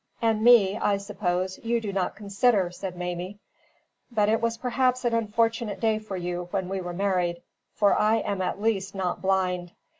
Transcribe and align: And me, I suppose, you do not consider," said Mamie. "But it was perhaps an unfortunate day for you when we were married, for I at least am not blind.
And 0.19 0.43
me, 0.43 0.77
I 0.79 0.97
suppose, 0.97 1.59
you 1.59 1.79
do 1.79 1.93
not 1.93 2.15
consider," 2.15 2.71
said 2.71 2.95
Mamie. 2.95 3.37
"But 4.09 4.29
it 4.29 4.41
was 4.41 4.57
perhaps 4.57 5.05
an 5.05 5.13
unfortunate 5.13 5.79
day 5.79 5.99
for 5.99 6.17
you 6.17 6.47
when 6.49 6.69
we 6.69 6.81
were 6.81 6.91
married, 6.91 7.43
for 7.75 7.93
I 7.93 8.21
at 8.21 8.59
least 8.59 8.95
am 8.95 8.97
not 8.97 9.21
blind. 9.21 9.73